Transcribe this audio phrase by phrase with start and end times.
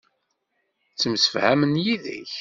[0.93, 2.33] Ttemsefhamen yid-k.